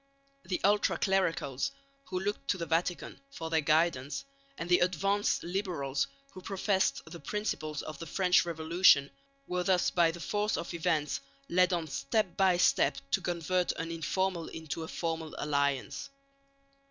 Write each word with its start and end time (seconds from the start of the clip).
The 0.43 0.59
ultra 0.63 0.97
clericals, 0.97 1.69
who 2.05 2.19
looked 2.19 2.47
to 2.47 2.57
the 2.57 2.65
Vatican 2.65 3.21
for 3.29 3.51
their 3.51 3.61
guidance, 3.61 4.25
and 4.57 4.67
the 4.67 4.79
advanced 4.79 5.43
liberals 5.43 6.07
who 6.31 6.41
professed 6.41 7.03
the 7.05 7.19
principles 7.19 7.83
of 7.83 7.99
the 7.99 8.07
French 8.07 8.43
Revolution 8.43 9.11
were 9.45 9.61
thus 9.61 9.91
by 9.91 10.09
the 10.09 10.19
force 10.19 10.57
of 10.57 10.73
events 10.73 11.19
led 11.49 11.71
on 11.71 11.85
step 11.85 12.35
by 12.35 12.57
step 12.57 12.97
to 13.11 13.21
convert 13.21 13.73
an 13.73 13.91
informal 13.91 14.47
into 14.47 14.81
a 14.81 14.87
formal 14.87 15.35
alliance. 15.37 16.09